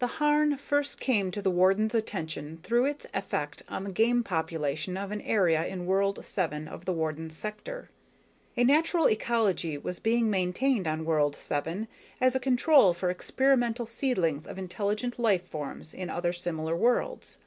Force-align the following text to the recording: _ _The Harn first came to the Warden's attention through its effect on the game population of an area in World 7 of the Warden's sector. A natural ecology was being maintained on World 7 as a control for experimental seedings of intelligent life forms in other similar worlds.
_ - -
_The 0.00 0.08
Harn 0.08 0.56
first 0.56 1.00
came 1.00 1.32
to 1.32 1.42
the 1.42 1.50
Warden's 1.50 1.96
attention 1.96 2.60
through 2.62 2.84
its 2.84 3.08
effect 3.12 3.64
on 3.68 3.82
the 3.82 3.90
game 3.90 4.22
population 4.22 4.96
of 4.96 5.10
an 5.10 5.20
area 5.22 5.66
in 5.66 5.84
World 5.84 6.24
7 6.24 6.68
of 6.68 6.84
the 6.84 6.92
Warden's 6.92 7.36
sector. 7.36 7.90
A 8.56 8.62
natural 8.62 9.08
ecology 9.10 9.76
was 9.76 9.98
being 9.98 10.30
maintained 10.30 10.86
on 10.86 11.04
World 11.04 11.34
7 11.34 11.88
as 12.20 12.36
a 12.36 12.38
control 12.38 12.94
for 12.94 13.10
experimental 13.10 13.84
seedings 13.86 14.46
of 14.46 14.58
intelligent 14.58 15.18
life 15.18 15.42
forms 15.44 15.92
in 15.92 16.08
other 16.08 16.32
similar 16.32 16.76
worlds. 16.76 17.38